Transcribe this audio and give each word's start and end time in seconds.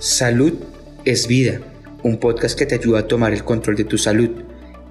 Salud 0.00 0.54
es 1.04 1.26
vida, 1.26 1.60
un 2.02 2.16
podcast 2.16 2.58
que 2.58 2.64
te 2.64 2.74
ayuda 2.74 3.00
a 3.00 3.06
tomar 3.06 3.34
el 3.34 3.44
control 3.44 3.76
de 3.76 3.84
tu 3.84 3.98
salud. 3.98 4.30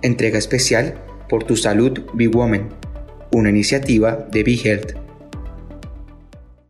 Entrega 0.04 0.38
especial 0.38 1.04
por 1.28 1.44
tu 1.46 1.56
salud 1.56 2.02
Be 2.14 2.28
Woman, 2.28 2.70
una 3.32 3.50
iniciativa 3.50 4.28
de 4.32 4.44
Be 4.44 4.54
Health. 4.54 5.09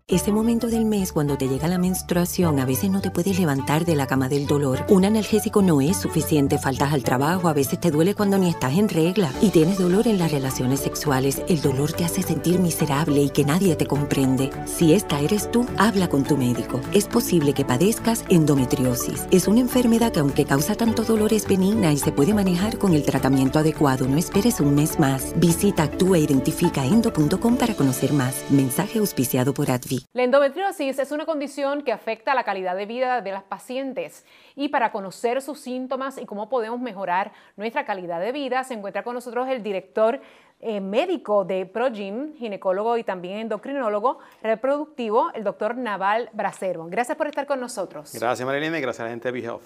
Ese 0.09 0.31
momento 0.31 0.69
del 0.69 0.85
mes 0.85 1.13
cuando 1.13 1.37
te 1.37 1.47
llega 1.47 1.67
la 1.67 1.77
menstruación, 1.77 2.59
a 2.59 2.65
veces 2.65 2.89
no 2.89 2.99
te 2.99 3.11
puedes 3.11 3.37
levantar 3.37 3.85
de 3.85 3.96
la 3.96 4.07
cama 4.07 4.28
del 4.28 4.47
dolor. 4.47 4.83
Un 4.89 5.05
analgésico 5.05 5.62
no 5.62 5.81
es 5.81 5.97
suficiente, 5.97 6.57
faltas 6.57 6.93
al 6.93 7.03
trabajo, 7.03 7.47
a 7.47 7.53
veces 7.53 7.79
te 7.79 7.92
duele 7.92 8.15
cuando 8.15 8.39
ni 8.39 8.49
estás 8.49 8.75
en 8.75 8.89
regla 8.89 9.31
y 9.39 9.51
tienes 9.51 9.78
dolor 9.78 10.07
en 10.07 10.17
las 10.17 10.31
relaciones 10.31 10.79
sexuales. 10.79 11.43
El 11.47 11.61
dolor 11.61 11.93
te 11.93 12.06
hace 12.06 12.24
sentir 12.24 12.57
miserable 12.57 13.21
y 13.21 13.29
que 13.29 13.46
nadie 13.46 13.75
te 13.75 13.85
comprende. 13.85 14.49
Si 14.65 14.93
esta 14.93 15.19
eres 15.19 15.51
tú, 15.51 15.67
habla 15.78 16.09
con 16.09 16.23
tu 16.23 16.38
médico. 16.38 16.81
Es 16.91 17.05
posible 17.05 17.53
que 17.53 17.63
padezcas 17.63 18.26
endometriosis. 18.30 19.27
Es 19.30 19.48
una 19.48 19.59
enfermedad 19.59 20.12
que 20.12 20.21
aunque 20.21 20.45
causa 20.45 20.73
tanto 20.73 21.03
dolor 21.03 21.34
es 21.34 21.48
benigna 21.48 21.93
y 21.93 21.99
se 21.99 22.12
puede 22.12 22.34
manejar 22.34 22.79
con 22.79 22.95
el 22.95 23.03
tratamiento 23.03 23.59
adecuado. 23.59 24.07
No 24.07 24.17
esperes 24.17 24.59
un 24.59 24.73
mes 24.73 24.98
más. 24.98 25.34
Visita 25.35 25.84
actúaidentificaendo.com 25.84 27.57
para 27.57 27.76
conocer 27.76 28.12
más. 28.13 28.34
Mensaje 28.49 28.98
auspiciado 28.98 29.53
por 29.53 29.70
Advi. 29.70 29.98
La 30.13 30.23
endometriosis 30.23 30.99
es 30.99 31.12
una 31.12 31.26
condición 31.26 31.84
que 31.84 31.91
afecta 31.91 32.34
la 32.34 32.44
calidad 32.44 32.76
de 32.76 32.85
vida 32.85 33.21
de 33.21 33.31
las 33.31 33.44
pacientes 33.44 34.26
y 34.55 34.70
para 34.70 34.91
conocer 34.91 35.41
sus 35.41 35.59
síntomas 35.59 36.17
y 36.17 36.26
cómo 36.26 36.49
podemos 36.49 36.80
mejorar 36.80 37.31
nuestra 37.55 37.85
calidad 37.85 38.20
de 38.20 38.31
vida 38.31 38.63
se 38.63 38.73
encuentra 38.73 39.04
con 39.04 39.16
nosotros 39.16 39.48
el 39.48 39.63
director 39.63 40.21
eh, 40.62 40.81
médico 40.81 41.45
de 41.45 41.66
ProGym, 41.66 42.35
ginecólogo 42.35 42.98
y 42.98 43.04
también 43.04 43.38
endocrinólogo 43.38 44.20
reproductivo, 44.43 45.31
el 45.34 45.43
doctor 45.43 45.77
Naval 45.77 46.29
Bracero. 46.34 46.85
Gracias 46.88 47.18
por 47.18 47.27
estar 47.27 47.45
con 47.45 47.59
nosotros. 47.59 48.12
Gracias 48.13 48.45
Marilena 48.45 48.77
y 48.77 48.81
gracias 48.81 49.02
a 49.02 49.04
la 49.05 49.09
gente 49.12 49.29
de 49.29 49.31
BeHealth. 49.31 49.62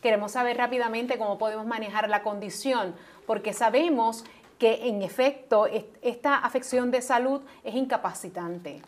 Queremos 0.00 0.32
saber 0.32 0.56
rápidamente 0.56 1.18
cómo 1.18 1.38
podemos 1.38 1.66
manejar 1.66 2.08
la 2.08 2.22
condición, 2.22 2.94
porque 3.26 3.52
sabemos 3.52 4.24
que 4.58 4.88
en 4.88 5.02
efecto 5.02 5.66
esta 6.02 6.36
afección 6.36 6.90
de 6.90 7.02
salud 7.02 7.42
es 7.64 7.74
incapacitante. 7.74 8.80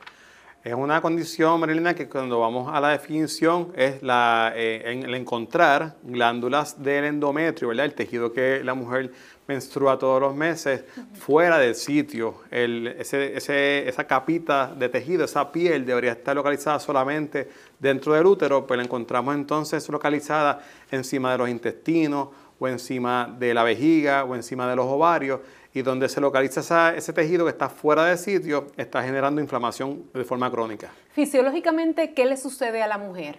Es 0.63 0.75
una 0.75 1.01
condición, 1.01 1.59
Marilena, 1.59 1.95
que 1.95 2.07
cuando 2.07 2.39
vamos 2.39 2.71
a 2.71 2.83
la 2.83 2.91
definición 2.91 3.73
es 3.75 4.03
la, 4.03 4.53
eh, 4.55 5.01
el 5.03 5.15
encontrar 5.15 5.97
glándulas 6.03 6.83
del 6.83 7.07
endometrio, 7.07 7.69
¿verdad? 7.69 7.87
El 7.87 7.95
tejido 7.95 8.31
que 8.31 8.63
la 8.63 8.75
mujer 8.75 9.11
menstrua 9.49 9.99
todos 9.99 10.21
los 10.21 10.35
meses, 10.35 10.85
fuera 11.15 11.57
del 11.57 11.75
sitio. 11.75 12.43
Esa 12.51 14.07
capita 14.07 14.75
de 14.77 14.91
tejido, 14.91 15.25
esa 15.25 15.51
piel 15.51 15.87
debería 15.87 16.13
estar 16.13 16.37
localizada 16.37 16.79
solamente 16.79 17.49
dentro 17.79 18.13
del 18.13 18.27
útero, 18.27 18.67
pero 18.67 18.77
la 18.77 18.85
encontramos 18.85 19.35
entonces 19.35 19.89
localizada 19.89 20.61
encima 20.91 21.33
de 21.33 21.39
los 21.39 21.49
intestinos 21.49 22.29
o 22.61 22.69
encima 22.69 23.35
de 23.39 23.53
la 23.55 23.65
vejiga 23.65 24.23
o 24.23 24.37
encima 24.37 24.69
de 24.69 24.77
los 24.77 24.87
ovarios 24.87 25.41
y 25.73 25.83
donde 25.83 26.09
se 26.09 26.21
localiza 26.21 26.95
ese 26.95 27.13
tejido 27.13 27.45
que 27.47 27.51
está 27.51 27.69
fuera 27.69 28.05
de 28.05 28.17
sitio, 28.17 28.67
está 28.77 29.03
generando 29.03 29.41
inflamación 29.41 30.05
de 30.13 30.25
forma 30.25 30.51
crónica. 30.51 30.91
Fisiológicamente, 31.13 32.13
¿qué 32.13 32.27
le 32.27 32.37
sucede 32.37 32.83
a 32.83 32.87
la 32.87 32.99
mujer? 32.99 33.39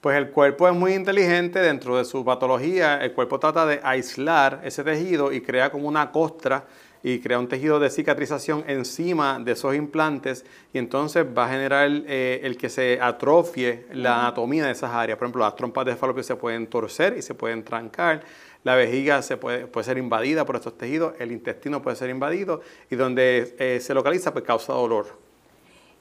Pues 0.00 0.16
el 0.16 0.30
cuerpo 0.30 0.68
es 0.68 0.74
muy 0.74 0.94
inteligente 0.94 1.60
dentro 1.60 1.96
de 1.96 2.04
su 2.04 2.24
patología. 2.24 3.02
El 3.02 3.12
cuerpo 3.12 3.38
trata 3.38 3.66
de 3.66 3.80
aislar 3.82 4.60
ese 4.64 4.84
tejido 4.84 5.32
y 5.32 5.40
crea 5.40 5.70
como 5.70 5.88
una 5.88 6.10
costra 6.12 6.64
y 7.02 7.20
crea 7.20 7.38
un 7.38 7.48
tejido 7.48 7.78
de 7.78 7.90
cicatrización 7.90 8.64
encima 8.66 9.38
de 9.38 9.52
esos 9.52 9.74
implantes 9.74 10.44
y 10.72 10.78
entonces 10.78 11.24
va 11.26 11.46
a 11.46 11.50
generar 11.50 11.88
eh, 11.90 12.40
el 12.42 12.56
que 12.56 12.68
se 12.68 12.98
atrofie 13.00 13.86
la 13.92 14.20
anatomía 14.20 14.66
de 14.66 14.72
esas 14.72 14.92
áreas. 14.92 15.18
Por 15.18 15.26
ejemplo, 15.26 15.44
las 15.44 15.56
trompas 15.56 15.86
de 15.86 15.96
falopio 15.96 16.22
se 16.22 16.36
pueden 16.36 16.66
torcer 16.66 17.16
y 17.16 17.22
se 17.22 17.34
pueden 17.34 17.64
trancar. 17.64 18.22
La 18.64 18.74
vejiga 18.74 19.22
se 19.22 19.36
puede, 19.36 19.66
puede 19.66 19.84
ser 19.84 19.98
invadida 19.98 20.44
por 20.44 20.56
estos 20.56 20.76
tejidos, 20.76 21.14
el 21.18 21.32
intestino 21.32 21.80
puede 21.80 21.96
ser 21.96 22.10
invadido 22.10 22.60
y 22.90 22.96
donde 22.96 23.54
eh, 23.58 23.78
se 23.80 23.94
localiza 23.94 24.32
pues 24.32 24.44
causa 24.44 24.72
dolor. 24.72 25.06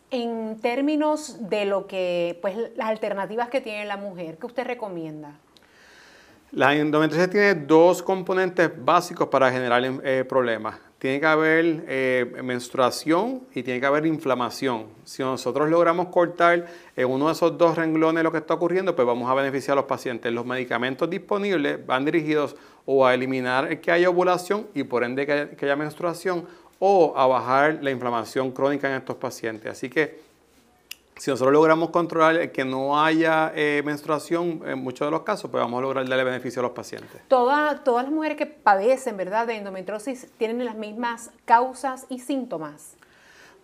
En 0.09 0.59
términos 0.61 1.49
de 1.49 1.65
lo 1.65 1.85
que, 1.85 2.39
pues 2.41 2.55
las 2.75 2.87
alternativas 2.87 3.49
que 3.49 3.61
tiene 3.61 3.85
la 3.85 3.97
mujer, 3.97 4.37
¿qué 4.37 4.45
usted 4.45 4.65
recomienda? 4.65 5.37
La 6.51 6.75
endometriosis 6.75 7.29
tiene 7.29 7.55
dos 7.55 8.01
componentes 8.01 8.71
básicos 8.83 9.27
para 9.27 9.51
generar 9.51 9.83
eh, 10.03 10.25
problemas 10.27 10.79
tiene 10.97 11.19
que 11.19 11.25
haber 11.27 11.85
eh, 11.87 12.41
menstruación 12.43 13.43
y 13.53 13.61
tiene 13.61 13.79
que 13.79 13.85
haber 13.85 14.05
inflamación. 14.05 14.87
Si 15.03 15.21
nosotros 15.21 15.69
logramos 15.69 16.07
cortar 16.07 16.65
en 16.95 17.07
uno 17.07 17.27
de 17.27 17.33
esos 17.33 17.57
dos 17.57 17.75
renglones 17.75 18.23
lo 18.23 18.31
que 18.31 18.39
está 18.39 18.55
ocurriendo, 18.55 18.95
pues 18.95 19.05
vamos 19.05 19.29
a 19.29 19.35
beneficiar 19.35 19.77
a 19.77 19.81
los 19.81 19.85
pacientes. 19.85 20.31
Los 20.33 20.45
medicamentos 20.45 21.07
disponibles 21.09 21.85
van 21.85 22.03
dirigidos 22.03 22.55
o 22.85 23.05
a 23.05 23.13
eliminar 23.13 23.79
que 23.79 23.91
haya 23.91 24.09
ovulación 24.09 24.67
y 24.73 24.83
por 24.83 25.03
ende 25.03 25.27
que 25.27 25.65
haya 25.65 25.75
menstruación 25.75 26.45
o 26.79 27.13
a 27.15 27.27
bajar 27.27 27.79
la 27.81 27.91
inflamación 27.91 28.51
crónica 28.51 28.89
en 28.89 28.95
estos 28.95 29.17
pacientes. 29.17 29.71
Así 29.71 29.89
que 29.89 30.19
si 31.17 31.31
nosotros 31.31 31.53
logramos 31.53 31.89
controlar 31.89 32.51
que 32.51 32.65
no 32.65 33.01
haya 33.01 33.51
eh, 33.55 33.81
menstruación 33.85 34.61
en 34.65 34.79
muchos 34.79 35.07
de 35.07 35.11
los 35.11 35.21
casos, 35.21 35.49
pues 35.49 35.61
vamos 35.61 35.79
a 35.79 35.81
lograr 35.81 36.07
darle 36.07 36.23
beneficio 36.23 36.61
a 36.61 36.63
los 36.63 36.71
pacientes. 36.71 37.21
todas 37.83 38.03
las 38.03 38.11
mujeres 38.11 38.37
que 38.37 38.45
padecen, 38.45 39.17
¿verdad?, 39.17 39.47
de 39.47 39.55
endometriosis 39.55 40.27
tienen 40.37 40.63
las 40.65 40.75
mismas 40.75 41.31
causas 41.45 42.05
y 42.09 42.19
síntomas. 42.19 42.95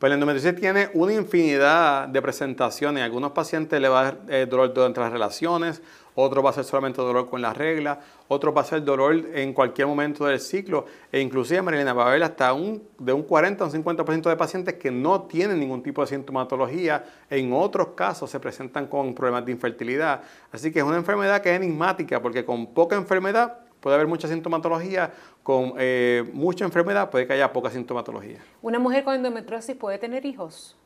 Pues 0.03 0.09
la 0.09 0.15
endometriosis 0.15 0.59
tiene 0.59 0.89
una 0.95 1.13
infinidad 1.13 2.09
de 2.09 2.21
presentaciones. 2.21 3.01
algunos 3.01 3.31
pacientes 3.31 3.79
le 3.79 3.87
va 3.87 4.01
a 4.01 4.03
dar 4.03 4.19
eh, 4.27 4.45
dolor 4.49 4.73
durante 4.73 4.99
las 4.99 5.13
relaciones, 5.13 5.81
otro 6.13 6.43
va 6.43 6.49
a 6.49 6.53
ser 6.53 6.65
solamente 6.65 7.01
dolor 7.01 7.29
con 7.29 7.41
la 7.41 7.53
regla, 7.53 8.01
otro 8.27 8.53
va 8.53 8.63
a 8.63 8.65
ser 8.65 8.83
dolor 8.83 9.15
en 9.33 9.53
cualquier 9.53 9.87
momento 9.87 10.25
del 10.25 10.41
ciclo, 10.41 10.87
e 11.09 11.21
inclusive 11.21 11.61
Marilena 11.61 11.93
va 11.93 12.03
a 12.03 12.07
haber 12.09 12.21
hasta 12.21 12.51
un, 12.51 12.83
de 12.99 13.13
un 13.13 13.23
40 13.23 13.63
a 13.63 13.67
un 13.67 13.71
50% 13.71 14.23
de 14.23 14.35
pacientes 14.35 14.73
que 14.73 14.91
no 14.91 15.21
tienen 15.21 15.57
ningún 15.57 15.81
tipo 15.81 16.01
de 16.01 16.07
sintomatología, 16.07 17.05
en 17.29 17.53
otros 17.53 17.91
casos 17.95 18.29
se 18.29 18.41
presentan 18.41 18.87
con 18.87 19.15
problemas 19.15 19.45
de 19.45 19.53
infertilidad. 19.53 20.21
Así 20.51 20.69
que 20.73 20.79
es 20.79 20.85
una 20.85 20.97
enfermedad 20.97 21.41
que 21.41 21.49
es 21.49 21.55
enigmática, 21.55 22.21
porque 22.21 22.43
con 22.43 22.73
poca 22.73 22.97
enfermedad 22.97 23.62
puede 23.83 23.95
haber 23.95 24.07
mucha 24.07 24.29
sintomatología, 24.29 25.11
con 25.43 25.73
eh, 25.77 26.23
mucha 26.31 26.63
enfermedad 26.63 27.09
puede 27.09 27.27
que 27.27 27.33
haya 27.33 27.51
poca 27.51 27.69
sintomatología. 27.69 28.39
¿Una 28.61 28.79
mujer 28.79 29.03
con 29.03 29.13
endometriosis 29.13 29.75
puede 29.75 29.97
tener 29.97 30.25
hijos? 30.25 30.77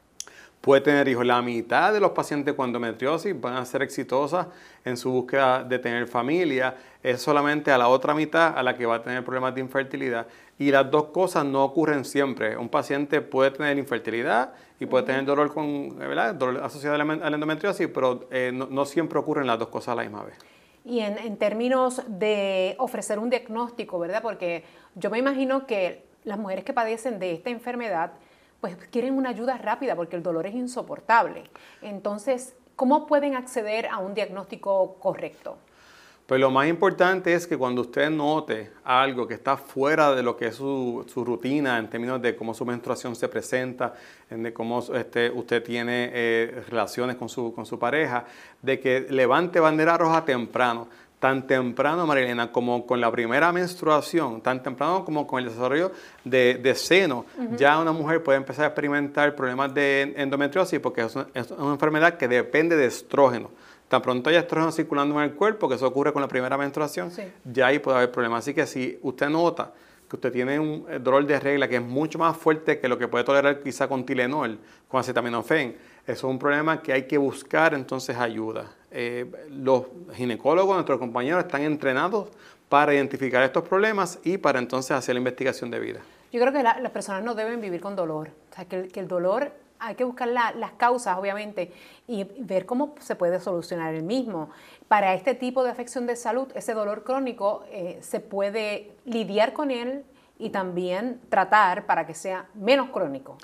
puede 0.62 0.82
tener 0.82 1.08
hijos. 1.08 1.26
La 1.26 1.42
mitad 1.42 1.94
de 1.94 2.00
los 2.00 2.12
pacientes 2.12 2.54
con 2.54 2.68
endometriosis 2.68 3.40
van 3.40 3.56
a 3.56 3.66
ser 3.66 3.82
exitosas 3.82 4.48
en 4.84 4.98
su 4.98 5.12
búsqueda 5.12 5.64
de 5.64 5.80
tener 5.80 6.08
familia. 6.08 6.76
Es 7.04 7.22
solamente 7.22 7.72
a 7.72 7.78
la 7.78 7.88
otra 7.88 8.14
mitad 8.14 8.58
a 8.58 8.64
la 8.64 8.76
que 8.76 8.86
va 8.86 8.96
a 8.96 9.02
tener 9.02 9.24
problemas 9.24 9.56
de 9.56 9.62
infertilidad. 9.62 10.28
Y 10.60 10.72
las 10.72 10.90
dos 10.90 11.06
cosas 11.06 11.46
no 11.46 11.64
ocurren 11.64 12.04
siempre. 12.04 12.58
Un 12.58 12.70
paciente 12.70 13.22
puede 13.22 13.52
tener 13.52 13.78
infertilidad 13.78 14.54
y 14.80 14.86
puede 14.88 15.06
tener 15.06 15.26
dolor, 15.26 15.54
con, 15.54 15.98
¿verdad? 15.98 16.34
dolor 16.34 16.64
asociado 16.64 16.96
a 16.96 16.98
la 16.98 17.36
endometriosis, 17.36 17.88
pero 17.88 18.28
eh, 18.32 18.52
no, 18.52 18.86
siempre 18.86 19.20
ocurren 19.20 19.48
las 19.48 19.60
dos 19.60 19.70
cosas 19.70 19.90
a 19.90 19.96
la 19.96 20.02
misma 20.04 20.24
vez. 20.24 20.36
Y 20.88 21.02
en, 21.02 21.18
en 21.18 21.38
términos 21.38 22.02
de 22.08 22.76
ofrecer 22.80 23.20
un 23.20 23.30
diagnóstico, 23.30 24.00
¿verdad? 24.00 24.22
Porque 24.22 24.64
yo 24.96 25.10
me 25.10 25.20
imagino 25.20 25.68
que 25.68 26.08
las 26.24 26.40
mujeres 26.40 26.64
que 26.64 26.74
padecen 26.74 27.20
de 27.20 27.34
esta 27.34 27.50
enfermedad, 27.50 28.14
pues 28.62 28.76
quieren 28.92 29.14
una 29.14 29.30
ayuda 29.30 29.58
rápida 29.58 29.96
porque 29.96 30.16
el 30.16 30.24
dolor 30.24 30.48
es 30.48 30.56
insoportable. 30.56 31.44
Entonces, 31.82 32.56
¿cómo 32.76 33.06
pueden 33.06 33.36
acceder 33.36 33.88
a 33.88 33.98
un 33.98 34.14
diagnóstico 34.14 34.96
correcto? 35.00 35.58
Pues 36.28 36.42
lo 36.42 36.52
más 36.52 36.68
importante 36.68 37.34
es 37.34 37.48
que 37.48 37.58
cuando 37.58 37.82
usted 37.82 38.10
note 38.10 38.72
algo 38.84 39.26
que 39.26 39.34
está 39.34 39.56
fuera 39.56 40.14
de 40.14 40.22
lo 40.22 40.36
que 40.36 40.48
es 40.48 40.56
su, 40.56 41.06
rutina 41.16 41.78
en 41.78 41.90
términos 41.90 42.22
de 42.22 42.36
cómo 42.36 42.54
su 42.54 42.66
menstruación 42.66 43.16
se 43.16 43.30
presenta, 43.30 43.94
de 44.30 44.52
cómo 44.52 44.84
este, 44.94 45.32
usted 45.32 45.64
tiene 45.64 46.12
eh, 46.14 46.64
relaciones 46.68 47.16
con 47.16 47.30
su, 47.30 47.54
con 47.54 47.66
su 47.66 47.80
pareja, 47.80 48.26
de 48.62 48.78
que 48.78 49.08
levante 49.10 49.62
bandera 49.62 49.98
roja 49.98 50.26
temprano 50.26 50.90
tan 51.20 51.48
temprano, 51.48 52.06
Marilena, 52.06 52.52
como 52.52 52.86
con 52.86 53.02
la 53.02 53.12
primera 53.12 53.52
menstruación, 53.52 54.42
tan 54.42 54.62
temprano 54.62 55.04
como 55.04 55.26
con 55.26 55.40
el 55.40 55.50
desarrollo 55.50 55.92
de, 56.24 56.74
seno, 56.76 57.26
ya 57.58 57.80
una 57.80 57.92
mujer 57.92 58.22
puede 58.22 58.38
empezar 58.38 58.66
a 58.66 58.68
experimentar 58.68 59.36
problemas 59.36 59.74
de 59.74 60.14
endometriosis 60.16 60.80
porque 60.80 61.02
es 61.02 61.16
una, 61.16 61.74
enfermedad 61.74 62.18
que 62.18 62.28
depende 62.28 62.76
de 62.76 62.86
estrógeno. 62.86 63.50
Tan 63.88 64.02
pronto 64.02 64.30
hay 64.30 64.36
estrógeno 64.36 64.72
circulando 64.72 65.16
en 65.16 65.30
el 65.30 65.34
cuerpo, 65.36 65.70
que 65.70 65.76
eso 65.76 65.88
ocurre 65.88 66.12
con 66.12 66.22
la 66.22 66.28
primera 66.28 66.58
menstruación, 66.58 67.12
ya 67.46 67.68
ahí 67.68 67.80
puede 67.80 67.98
haber 67.98 68.12
problemas. 68.12 68.40
Así 68.40 68.54
que 68.54 68.66
si 68.66 69.00
usted 69.02 69.30
nota 69.30 69.72
que 70.10 70.16
usted 70.16 70.32
tiene 70.32 70.60
un 70.60 70.86
eh, 70.90 71.00
dolor 71.00 71.26
de 71.26 71.40
regla 71.40 71.68
que 71.68 71.76
es 71.76 71.82
mucho 71.82 72.18
más 72.18 72.38
fuerte 72.38 72.80
que 72.80 72.88
lo 72.88 72.98
que 72.98 73.08
puede 73.08 73.24
tolerar 73.24 73.62
quizá 73.62 73.88
con 73.88 74.06
Tilenol, 74.06 74.58
con 74.88 75.00
acetaminofén, 75.00 75.76
eso 76.04 76.28
es 76.28 76.32
un 76.32 76.40
problema 76.40 76.82
que 76.82 76.94
hay 76.94 77.04
que 77.04 77.18
buscar 77.18 77.74
entonces 77.74 78.16
ayuda. 78.18 78.72
Eh, 78.92 79.26
los 79.50 79.84
ginecólogos, 80.14 80.76
nuestros 80.76 81.00
compañeros, 81.00 81.44
están 81.44 81.64
entrenados 81.64 82.30
para 82.70 82.94
identificar 82.94 83.44
estos 83.44 83.68
problemas 83.68 84.20
y 84.24 84.38
para 84.38 84.60
entonces 84.60 84.92
hacer 84.92 85.16
la 85.16 85.20
investigación 85.20 85.70
de 85.72 85.80
vida. 85.80 86.00
Yo 86.32 86.42
creo 86.42 86.54
que 86.54 86.64
las 86.64 86.92
personas 86.92 87.24
no 87.24 87.36
deben 87.36 87.62
vivir 87.62 87.80
con 87.82 87.96
dolor. 87.96 88.30
O 88.52 88.56
sea, 88.56 88.66
que, 88.66 88.90
el 88.94 89.08
dolor 89.08 89.52
hay 89.80 89.96
que 89.96 90.04
buscar 90.04 90.28
las 90.28 90.72
causas, 90.78 91.18
obviamente, 91.18 91.72
y 92.08 92.24
ver 92.40 92.66
cómo 92.66 92.96
se 93.00 93.16
puede 93.16 93.40
solucionar 93.40 93.94
el 93.94 94.04
mismo. 94.04 94.50
Para 94.88 95.14
este 95.14 95.34
tipo 95.34 95.64
de 95.64 95.72
afección 95.72 96.08
de 96.08 96.16
salud, 96.16 96.48
ese 96.56 96.74
dolor 96.74 97.04
crónico, 97.04 97.64
eh, 97.72 97.98
se 98.02 98.20
puede 98.20 98.92
lidiar 99.06 99.54
con 99.54 99.72
él 99.72 100.04
y 100.40 100.50
también 100.50 101.20
tratar 101.30 101.86
para 101.86 102.06
que 102.06 102.14
sea 102.14 102.48
menos 102.54 102.90
crónico. 102.90 103.38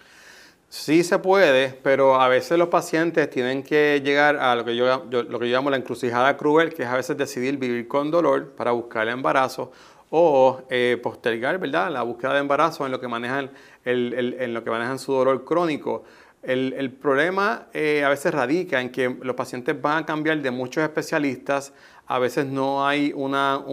Sí 0.69 1.03
se 1.03 1.19
puede, 1.19 1.69
pero 1.83 2.19
a 2.19 2.27
veces 2.27 2.57
los 2.57 2.69
pacientes 2.69 3.29
tienen 3.29 3.61
que 3.61 4.01
llegar 4.03 4.37
a 4.37 4.55
lo 4.55 4.65
que 4.65 4.75
yo, 4.75 5.05
lo 5.07 5.39
que 5.39 5.47
yo 5.49 5.55
llamo 5.55 5.69
la 5.69 5.77
encrucijada 5.77 6.35
cruel, 6.35 6.73
que 6.73 6.81
es 6.81 6.89
a 6.89 6.95
veces 6.95 7.15
decidir 7.15 7.57
vivir 7.57 7.87
con 7.87 8.09
dolor 8.09 8.53
para 8.55 8.71
buscar 8.71 9.03
el 9.03 9.13
embarazo 9.13 9.71
o 10.09 10.61
eh, 10.69 10.99
postergar 11.01 11.59
¿verdad? 11.59 11.91
la 11.91 12.01
búsqueda 12.01 12.33
de 12.33 12.39
embarazo 12.39 12.85
en 12.85 12.91
lo 12.91 12.99
que 12.99 13.07
manejan, 13.07 13.51
en 13.85 14.53
lo 14.53 14.63
que 14.63 14.69
manejan 14.71 14.97
su 14.97 15.13
dolor 15.13 15.43
crónico. 15.43 16.05
El, 16.43 16.91
problema 16.91 17.67
eh, 17.73 18.03
a 18.03 18.09
veces 18.09 18.33
radica 18.33 18.81
en 18.81 18.91
que 18.91 19.17
los 19.21 19.35
pacientes 19.35 19.81
van 19.81 20.03
a 20.03 20.05
cambiar 20.05 20.41
de 20.41 20.51
muchos 20.51 20.83
especialistas, 20.83 21.73
a 22.05 22.19
veces 22.19 22.45
no 22.45 22.85
hay 22.85 23.13
una, 23.15 23.63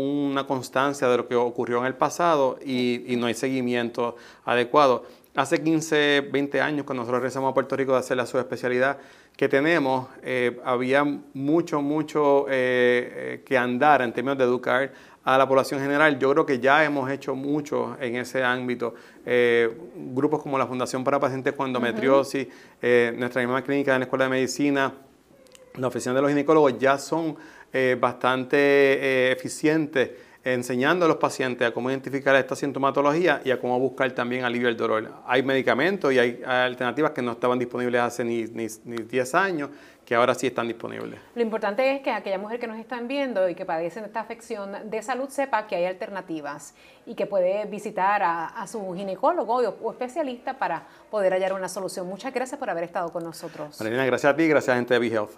constancia 0.46 1.08
de 1.08 1.16
lo 1.16 1.26
que 1.26 1.34
ocurrió 1.34 1.80
en 1.80 1.86
el 1.86 1.94
pasado 1.94 2.58
y, 2.64 3.12
y 3.12 3.16
no 3.16 3.26
hay 3.26 3.34
seguimiento 3.34 4.14
adecuado. 4.44 5.04
Hace 5.36 5.62
15, 5.62 6.28
20 6.32 6.60
años, 6.60 6.84
cuando 6.84 7.02
nosotros 7.02 7.20
regresamos 7.20 7.52
a 7.52 7.54
Puerto 7.54 7.76
Rico 7.76 7.92
de 7.92 7.98
hacer 7.98 8.16
la 8.16 8.26
subespecialidad 8.26 8.98
que 9.36 9.48
tenemos, 9.48 10.08
eh, 10.22 10.60
había 10.64 11.04
mucho, 11.04 11.80
mucho 11.80 12.46
eh, 12.50 13.40
que 13.46 13.56
andar 13.56 14.02
en 14.02 14.12
términos 14.12 14.38
de 14.38 14.44
educar 14.44 14.92
a 15.24 15.36
la 15.36 15.46
población 15.46 15.80
general. 15.80 16.18
Yo 16.18 16.30
creo 16.32 16.46
que 16.46 16.58
ya 16.60 16.84
hemos 16.84 17.10
hecho 17.10 17.34
mucho 17.34 17.96
en 18.00 18.16
ese 18.16 18.42
ámbito. 18.42 18.94
grupos 19.94 20.42
como 20.42 20.58
la 20.58 20.66
Fundación 20.66 21.04
para 21.04 21.20
Pacientes 21.20 21.52
con 21.52 21.66
Endometriosis, 21.68 22.46
nuestra 23.16 23.42
misma 23.42 23.62
clínica 23.62 23.94
en 23.94 24.00
la 24.00 24.04
Escuela 24.04 24.24
de 24.24 24.30
Medicina, 24.30 24.92
la 25.76 25.86
oficina 25.86 26.14
de 26.14 26.22
los 26.22 26.30
ginecólogos 26.30 26.78
ya 26.78 26.98
son 26.98 27.36
bastante 28.00 29.32
eficientes 29.32 30.10
enseñando 30.44 31.04
a 31.04 31.08
los 31.08 31.18
pacientes 31.18 31.68
a 31.68 31.72
cómo 31.72 31.90
identificar 31.90 32.34
esta 32.36 32.56
sintomatología 32.56 33.42
y 33.44 33.50
a 33.50 33.60
cómo 33.60 33.78
buscar 33.78 34.10
también 34.12 34.44
alivio 34.44 34.68
del 34.68 34.76
dolor. 34.76 35.12
Hay 35.26 35.42
medicamentos 35.42 36.12
y 36.12 36.18
hay 36.18 36.42
alternativas 36.44 37.10
que 37.10 37.22
no 37.22 37.32
estaban 37.32 37.58
disponibles 37.58 38.00
hace 38.00 38.24
ni, 38.24 38.44
ni, 38.44 38.68
10 38.96 39.34
años 39.34 39.70
que 40.04 40.14
ahora 40.14 40.34
sí 40.34 40.46
están 40.46 40.66
disponibles. 40.66 41.20
Lo 41.34 41.42
importante 41.42 41.94
es 41.94 42.02
que 42.02 42.10
aquella 42.10 42.38
mujer 42.38 42.58
que 42.58 42.66
nos 42.66 42.78
están 42.78 43.06
viendo 43.06 43.48
y 43.48 43.54
que 43.54 43.64
padecen 43.64 44.04
esta 44.04 44.20
afección 44.20 44.90
de 44.90 45.02
salud 45.02 45.28
sepa 45.28 45.66
que 45.66 45.76
hay 45.76 45.84
alternativas 45.84 46.74
y 47.06 47.14
que 47.14 47.26
puede 47.26 47.66
visitar 47.66 48.22
a, 48.22 48.66
su 48.66 48.92
ginecólogo 48.94 49.58
o, 49.58 49.92
especialista 49.92 50.58
para 50.58 50.86
poder 51.10 51.34
hallar 51.34 51.52
una 51.52 51.68
solución. 51.68 52.08
Muchas 52.08 52.32
gracias 52.32 52.58
por 52.58 52.70
haber 52.70 52.84
estado 52.84 53.12
con 53.12 53.22
nosotros. 53.22 53.78
Marina, 53.80 54.04
gracias 54.04 54.32
a 54.32 54.36
ti 54.36 54.44
y 54.44 54.48
gracias 54.48 54.74
a 54.74 54.76
gente 54.76 54.94
de 54.94 55.00
BeHealth. 55.00 55.30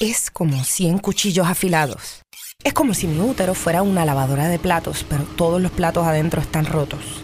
Es 0.00 0.30
como 0.30 0.64
100 0.64 0.98
cuchillos 0.98 1.46
afilados 1.46 2.23
es 2.64 2.72
como 2.72 2.94
si 2.94 3.06
mi 3.06 3.20
útero 3.20 3.54
fuera 3.54 3.82
una 3.82 4.06
lavadora 4.06 4.48
de 4.48 4.58
platos, 4.58 5.06
pero 5.08 5.24
todos 5.36 5.60
los 5.60 5.70
platos 5.70 6.06
adentro 6.06 6.40
están 6.40 6.64
rotos. 6.64 7.22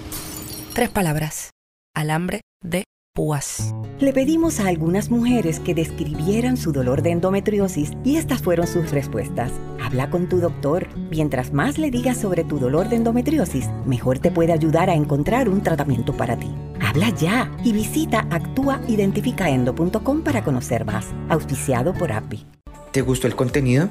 Tres 0.75 0.91
palabras. 0.91 1.51
Alambre 1.95 2.43
de 2.63 2.85
púas. 3.15 3.75
Le 3.99 4.13
pedimos 4.13 4.61
a 4.61 4.69
algunas 4.69 5.11
mujeres 5.11 5.59
que 5.59 5.75
describieran 5.75 6.57
su 6.57 6.73
dolor 6.73 7.03
de 7.03 7.11
endometriosis 7.11 7.91
y 8.05 8.17
estas 8.17 8.43
fueron 8.43 8.67
sus 8.67 8.91
respuestas. 8.91 9.51
Habla 9.83 10.11
con 10.11 10.29
tu 10.29 10.41
doctor. 10.41 10.89
Mientras 11.11 11.53
más 11.53 11.79
le 11.79 11.91
digas 11.91 12.19
sobre 12.19 12.45
tu 12.45 12.59
dolor 12.59 12.89
de 12.89 12.97
endometriosis, 12.97 13.69
mejor 13.87 14.19
te 14.19 14.31
puede 14.31 14.53
ayudar 14.53 14.91
a 14.91 14.95
encontrar 14.95 15.49
un 15.49 15.63
tratamiento 15.63 16.17
para 16.17 16.39
ti. 16.39 16.55
Habla 16.81 17.11
ya 17.11 17.51
y 17.65 17.73
visita 17.73 18.27
actuaidentificaendo.com 18.31 20.23
para 20.23 20.45
conocer 20.45 20.85
más. 20.85 21.07
Auspiciado 21.29 21.95
por 21.95 22.13
API. 22.13 22.47
¿Te 22.93 23.03
gustó 23.03 23.27
el 23.27 23.37
contenido? 23.37 23.91